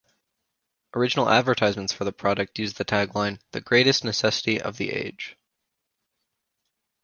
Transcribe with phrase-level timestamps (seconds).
[0.95, 5.37] Original advertisements for the product used the tagline The greatest necessity of the age!